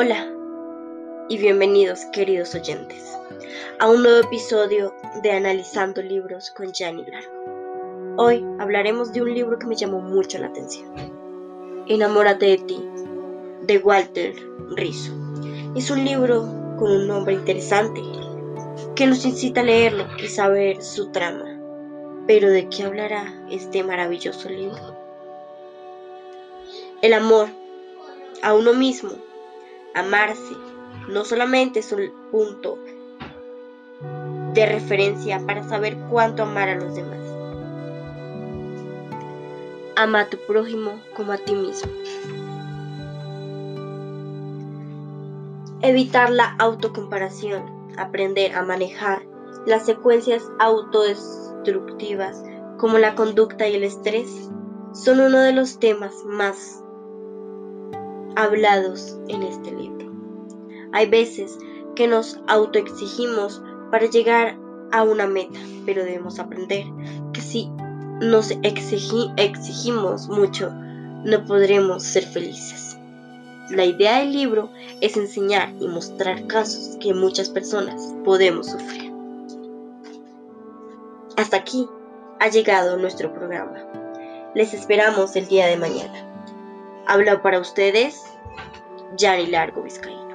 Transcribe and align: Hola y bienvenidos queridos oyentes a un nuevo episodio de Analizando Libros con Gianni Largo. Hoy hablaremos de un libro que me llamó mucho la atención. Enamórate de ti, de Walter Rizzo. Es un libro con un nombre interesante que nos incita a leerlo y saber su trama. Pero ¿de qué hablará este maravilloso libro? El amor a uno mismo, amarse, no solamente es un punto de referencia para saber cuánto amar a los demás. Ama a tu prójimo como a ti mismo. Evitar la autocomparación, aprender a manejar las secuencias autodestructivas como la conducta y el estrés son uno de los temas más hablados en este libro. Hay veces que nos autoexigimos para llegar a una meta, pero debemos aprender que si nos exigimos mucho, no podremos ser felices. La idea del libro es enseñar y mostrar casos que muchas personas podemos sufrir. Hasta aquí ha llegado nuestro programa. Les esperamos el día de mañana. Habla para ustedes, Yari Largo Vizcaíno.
Hola 0.00 0.32
y 1.28 1.38
bienvenidos 1.38 2.04
queridos 2.12 2.54
oyentes 2.54 3.18
a 3.80 3.90
un 3.90 4.04
nuevo 4.04 4.24
episodio 4.24 4.94
de 5.24 5.32
Analizando 5.32 6.00
Libros 6.00 6.52
con 6.52 6.72
Gianni 6.72 7.04
Largo. 7.04 8.14
Hoy 8.16 8.46
hablaremos 8.60 9.12
de 9.12 9.22
un 9.22 9.34
libro 9.34 9.58
que 9.58 9.66
me 9.66 9.74
llamó 9.74 10.00
mucho 10.00 10.38
la 10.38 10.46
atención. 10.46 10.94
Enamórate 11.88 12.46
de 12.46 12.58
ti, 12.58 12.80
de 13.62 13.78
Walter 13.78 14.36
Rizzo. 14.76 15.12
Es 15.74 15.90
un 15.90 16.04
libro 16.04 16.42
con 16.78 16.92
un 16.92 17.08
nombre 17.08 17.34
interesante 17.34 18.00
que 18.94 19.04
nos 19.04 19.24
incita 19.24 19.62
a 19.62 19.64
leerlo 19.64 20.06
y 20.22 20.28
saber 20.28 20.80
su 20.80 21.10
trama. 21.10 21.58
Pero 22.28 22.50
¿de 22.50 22.68
qué 22.68 22.84
hablará 22.84 23.34
este 23.50 23.82
maravilloso 23.82 24.48
libro? 24.48 24.96
El 27.02 27.14
amor 27.14 27.48
a 28.42 28.54
uno 28.54 28.74
mismo, 28.74 29.26
amarse, 29.94 30.54
no 31.08 31.24
solamente 31.24 31.80
es 31.80 31.92
un 31.92 32.12
punto 32.30 32.78
de 34.54 34.66
referencia 34.66 35.40
para 35.46 35.66
saber 35.68 35.96
cuánto 36.10 36.42
amar 36.42 36.68
a 36.68 36.74
los 36.74 36.94
demás. 36.94 37.18
Ama 39.96 40.20
a 40.20 40.28
tu 40.28 40.36
prójimo 40.46 41.00
como 41.16 41.32
a 41.32 41.38
ti 41.38 41.54
mismo. 41.54 41.90
Evitar 45.80 46.30
la 46.30 46.54
autocomparación, 46.58 47.62
aprender 47.96 48.54
a 48.54 48.62
manejar 48.62 49.22
las 49.66 49.86
secuencias 49.86 50.42
autodestructivas 50.58 52.42
como 52.78 52.98
la 52.98 53.14
conducta 53.14 53.68
y 53.68 53.76
el 53.76 53.84
estrés 53.84 54.50
son 54.92 55.20
uno 55.20 55.40
de 55.40 55.52
los 55.52 55.78
temas 55.78 56.24
más 56.24 56.82
hablados 58.38 59.18
en 59.26 59.42
este 59.42 59.72
libro. 59.72 60.12
Hay 60.92 61.06
veces 61.10 61.58
que 61.96 62.06
nos 62.06 62.38
autoexigimos 62.46 63.60
para 63.90 64.06
llegar 64.06 64.56
a 64.92 65.02
una 65.02 65.26
meta, 65.26 65.58
pero 65.84 66.04
debemos 66.04 66.38
aprender 66.38 66.84
que 67.32 67.40
si 67.40 67.68
nos 68.20 68.52
exigimos 68.62 70.28
mucho, 70.28 70.70
no 70.72 71.44
podremos 71.46 72.04
ser 72.04 72.22
felices. 72.22 72.96
La 73.70 73.84
idea 73.84 74.20
del 74.20 74.32
libro 74.32 74.70
es 75.00 75.16
enseñar 75.16 75.74
y 75.80 75.88
mostrar 75.88 76.46
casos 76.46 76.96
que 77.00 77.14
muchas 77.14 77.48
personas 77.48 78.14
podemos 78.24 78.68
sufrir. 78.68 79.12
Hasta 81.36 81.56
aquí 81.56 81.88
ha 82.38 82.48
llegado 82.48 82.96
nuestro 82.98 83.32
programa. 83.34 83.84
Les 84.54 84.74
esperamos 84.74 85.34
el 85.34 85.48
día 85.48 85.66
de 85.66 85.76
mañana. 85.76 86.28
Habla 87.10 87.40
para 87.40 87.58
ustedes, 87.58 88.22
Yari 89.16 89.46
Largo 89.46 89.82
Vizcaíno. 89.82 90.27